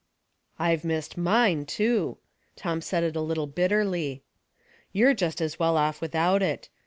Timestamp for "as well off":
5.39-6.01